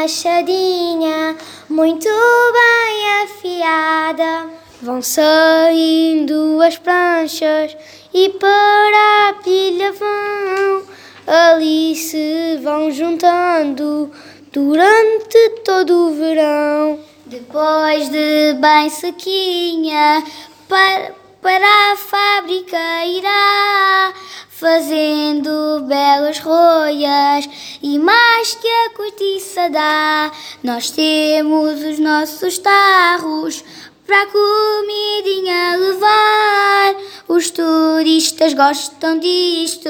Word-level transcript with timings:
machadinha, 0.00 1.36
muito 1.68 2.08
bem 2.08 3.22
afiada. 3.24 4.48
Vão 4.80 5.02
saindo 5.02 6.58
as 6.62 6.78
pranchas 6.78 7.76
e 8.14 8.30
para 8.30 9.28
a 9.28 9.34
pilha 9.44 9.92
vão. 9.92 10.82
Ali 11.26 11.94
se 11.94 12.58
vão 12.62 12.90
juntando 12.90 14.10
durante 14.50 15.50
todo 15.66 16.08
o 16.08 16.14
verão. 16.14 16.98
Depois 17.26 18.08
de 18.08 18.54
bem 18.54 18.88
sequinha, 18.88 20.24
para, 20.66 21.12
para 21.42 21.92
a 21.92 21.96
fábrica 21.96 23.04
irá, 23.04 24.14
fazendo 24.48 25.84
belas 25.86 26.38
roias 26.38 27.48
e 27.82 27.98
mais 27.98 28.54
que 28.54 28.68
a 28.68 28.90
cortiça 28.90 29.68
dá. 29.70 30.32
Nós 30.62 30.90
temos 30.90 31.82
os 31.82 31.98
nossos 31.98 32.58
tarros 32.58 33.64
para 34.06 34.22
a 34.22 34.26
comidinha 34.26 35.76
levar. 35.76 36.96
Os 37.28 37.50
turistas 37.50 38.54
gostam 38.54 39.18
disto, 39.18 39.88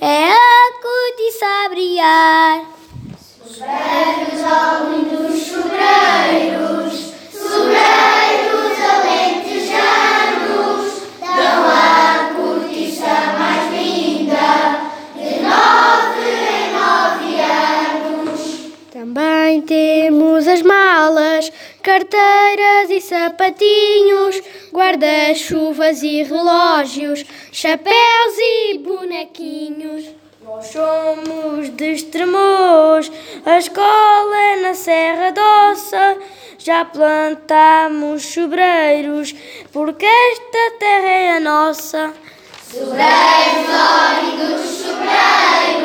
é 0.00 0.30
a 0.30 0.72
cortiça 0.80 1.33
Também 19.14 19.60
temos 19.60 20.48
as 20.48 20.60
malas, 20.60 21.52
carteiras 21.80 22.90
e 22.90 23.00
sapatinhos, 23.00 24.42
guarda-chuvas 24.72 26.02
e 26.02 26.24
relógios, 26.24 27.24
chapéus 27.52 28.34
e 28.36 28.78
bonequinhos. 28.78 30.06
Nós 30.42 30.66
somos 30.66 31.70
de 31.76 31.92
Estremoz, 31.92 33.12
a 33.46 33.56
escola 33.56 34.36
é 34.36 34.56
na 34.62 34.74
Serra 34.74 35.30
Doça. 35.30 36.18
Já 36.58 36.84
plantamos 36.84 38.26
sobreiros, 38.26 39.32
porque 39.72 40.06
esta 40.06 40.78
terra 40.80 41.08
é 41.08 41.36
a 41.36 41.40
nossa. 41.40 42.12
Sobreiros, 42.68 43.68
óridos, 43.70 44.70
sobreiros. 44.70 45.83